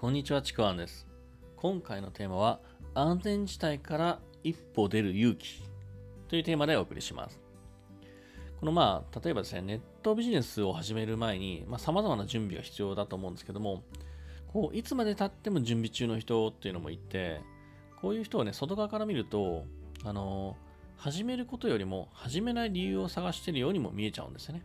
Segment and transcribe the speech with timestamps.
[0.00, 1.08] こんにちは、ちくわんです。
[1.56, 2.60] 今回のテーマは、
[2.94, 5.60] 安全地帯から一歩出る勇気
[6.28, 7.40] というテーマでお送りします。
[8.60, 13.82] このまあ、例えばですね、ネットビジネスを始める前に、まあ、様々な準備が必要だと思うんですけども、
[14.52, 17.40] こう、いつまで経っても準備中の人っていうのもいて、
[18.00, 19.64] こういう人をね、外側から見ると、
[20.04, 20.56] あの
[20.96, 24.62] 始めることよりも、始めない理由を探しているようにも見えちゃうんですよね。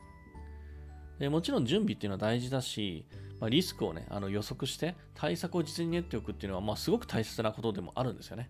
[1.18, 3.06] でもちろん準備っていうのは大事だし、
[3.44, 8.50] まあ、リスクをね、あの予測して対策を実に練っておくっていうのは、まあ、すごく大切なことでもあるんですよね。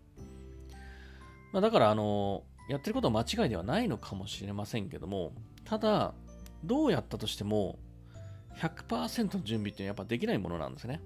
[1.52, 5.34] まあ、だから、あの、やってることは間違いではないのかもしれませんけども、
[5.66, 6.14] ただ、
[6.64, 7.80] どうやったとしても、
[8.58, 11.02] 100%の準備っていうのはやっぱできないものなんですね。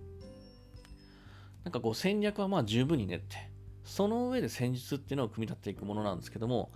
[1.64, 3.38] なんかこう戦略はまあ十分に練って、
[3.86, 6.74] その上で戦術っていうのを組み立てていくものなんですけども、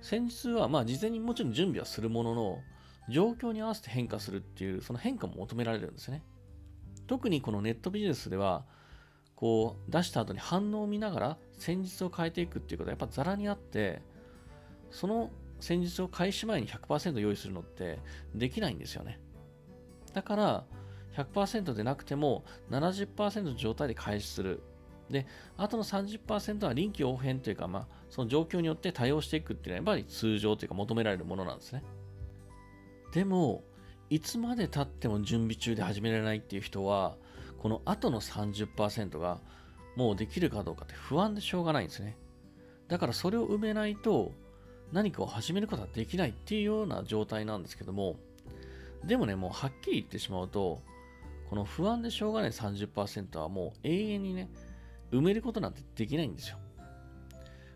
[0.00, 2.58] 戦術はまあ事前にもちろん準備はするものの、
[3.08, 6.22] 状況に合わせて変化するっていう、その変化も求められるんですね。
[7.12, 8.64] 特にこのネットビジネスでは、
[9.36, 14.00] こう出した後に反応を見ながら戦術を変えていくっていうことはやっぱザラにあって、
[14.90, 15.28] その
[15.60, 17.98] 戦術を開始前に100%用意するのって
[18.34, 19.20] できないんですよね。
[20.14, 20.64] だから、
[21.14, 24.62] 100%でなくても70%の状態で開始する。
[25.10, 25.26] で、
[25.58, 31.84] あとの30%は臨機応変というか、まあ、その状況によって対応していくっていうのはやっぱり通常というか求められるものなんですね。
[33.12, 33.64] でも、
[34.12, 37.16] いつまで経っても準備中で始められないっていう人は、
[37.56, 39.40] この後の30%が
[39.96, 42.18] もうできるかどうかって不安でしょうがないんですね。
[42.88, 44.32] だからそれを埋めないと
[44.92, 48.16] 何かを始めることはできないっていうような状態なんですけども、
[49.02, 50.82] でもね、もうはっきり言ってしまうと、
[51.48, 54.50] この不安でしょうがない30%はもう永遠にね、
[55.10, 56.58] 埋めることなんてできないんですよ。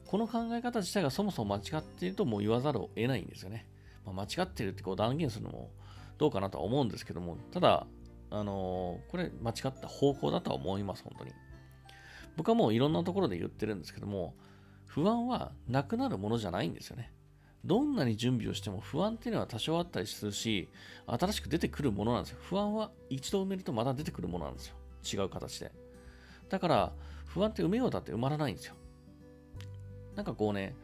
[0.04, 3.66] この考え方自体がそもそも間違っているともう言わざるを得ないんですよね。
[4.04, 5.70] まあ、間違ってるってこう断言するのも
[6.18, 7.86] どうかなとは思うんですけども、ただ、
[8.30, 11.32] あのーこれ間違った方向だとは思います、本当に。
[12.36, 14.34] 僕はもういろんなところで言ってるんですけども、
[14.86, 17.12] 不安はなくなるものじゃないんですよね。
[17.64, 20.68] どんなに準備をしても不安っていうのは多少あったりするし、
[21.06, 22.38] 新しく出てくるものなんですよ。
[22.42, 24.76] 不安は一度埋めるとまた出てくるものなんですよ。
[25.04, 25.72] 違う形で。
[26.48, 26.92] だから、
[27.26, 28.74] 不安って埋めようだって埋まらないんですよ。
[30.14, 30.74] なんかこうね、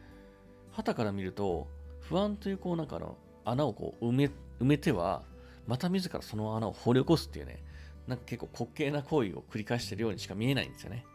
[0.71, 1.67] 旗から見ると、
[2.01, 5.23] 不安というこうなんかの穴をこう埋め埋めては、
[5.67, 7.63] また自らその穴を掘り起こすっていうね、
[8.07, 11.05] なんか結構滑稽な行為を繰り返してるようにしか見えないんですよね。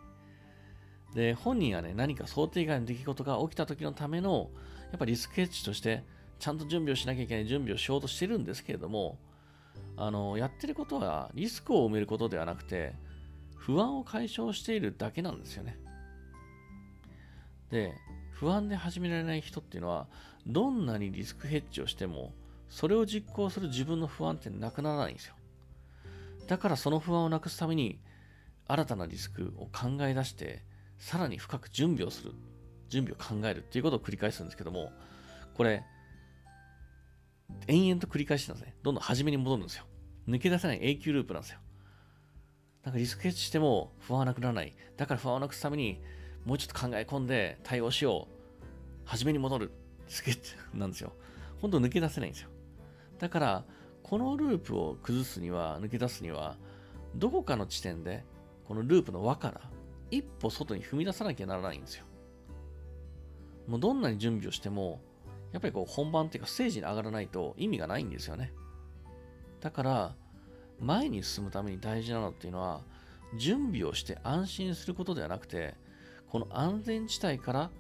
[1.15, 4.51] で、本人はね、何か想定外の出来事が起きた時のための、
[4.91, 6.05] やっぱリスクヘッジとして、
[6.39, 9.19] ちゃんと準備をしなきゃいけない準備をしようとしてるんですけれども、
[9.97, 12.95] あの、やってることはリスクを埋めることではなくて、
[13.57, 15.79] 不安を解消しているだけなんですよね。
[17.71, 17.93] で、
[18.33, 20.07] 不安で始められない人っていうのは、
[20.47, 22.33] どんなにリスクヘッジをしても、
[22.69, 25.35] それを実行する自分の不安ってなくならないんですよ。
[26.47, 28.01] だからその不安をなくすために、
[28.67, 30.63] 新たなリスクを考え出して、
[30.99, 32.33] さらに深く準備をする。
[32.89, 34.93] 準備を考えるっていうことを繰り返すんですけども、
[35.55, 35.85] これ、
[37.67, 38.77] 延々と繰り返してたんですね。
[38.83, 39.85] どんどん初めに戻るんですよ。
[40.27, 41.59] 抜け出せない永久ループなんですよ。
[42.85, 44.75] なんかリスクヘッジしても不安はなくならない。
[44.97, 46.01] だから不安をなくすために、
[46.45, 48.65] もうちょっと考え込んで対応しよう。
[49.05, 49.73] 初めに戻る。
[50.09, 51.13] スクヘッジなんですよ。
[51.61, 52.51] 本当抜け出せないんですよ。
[53.19, 53.65] だから、
[54.03, 56.57] このループを崩すには、抜け出すには、
[57.15, 58.25] どこかの地点で、
[58.67, 59.61] このループの輪から、
[60.11, 62.05] 一歩外に踏み出さなきゃならないんですよ。
[63.67, 65.01] もうどんなに準備をしても、
[65.53, 68.53] やっぱりこう本番っていうかステージに上がらないと意味がないんですよね。
[69.61, 70.15] だから、
[70.81, 72.83] 前に進むために大事なのっていうのは、
[73.37, 75.75] 準備をして安心することではなくて、
[76.29, 77.71] この安全地帯から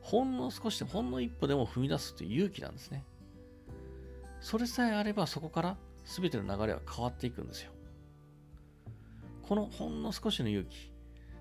[0.00, 3.04] ほんの少しでもほんの一歩でも踏み出すという勇気なんですね。
[4.46, 7.72] それさえあればそこから全ての流れは変わっていくんですよ。
[9.42, 10.92] このほんの少しの勇気、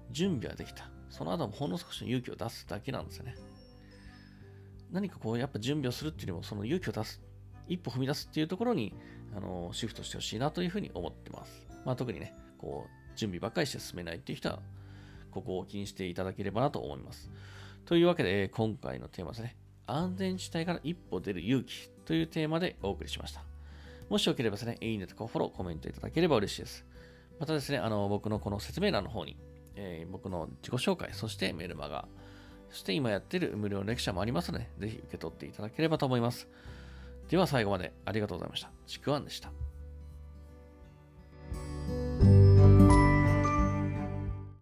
[0.10, 0.90] 準備はできた。
[1.12, 3.36] その後もほんの少しの勇気を出すだけなんですよね。
[4.92, 7.22] 何かこうやっぱ準備をするっていうよりもその勇気を出す、
[7.68, 8.92] 一歩踏み出すっていうところに
[9.38, 11.62] あのシフトしてほしいなというふうに思ってます。
[11.86, 14.64] まあ特にね、こう準備ばっかりして進めないっていう人は
[15.30, 17.30] ここを気にしていただければなと思います。
[17.86, 19.56] というわけで、今回のテーマですね。
[19.86, 23.44] 安全地帯から一歩出る勇気というテーマでお送りしました。
[24.10, 26.86] もしよければですね、いいねとかフォロー、コメントいただければ嬉しいです。
[27.40, 29.36] またですね、あの、僕のこの説明欄の方に、
[29.76, 32.08] えー僕の自己紹介、そしてメルマガ、
[32.70, 36.48] そして今やってる無料レクチャーもありますので、ぜひ受け取っていただければと思います。
[37.30, 38.70] では最後までありがとうございました。
[38.86, 39.65] ちくわんでした。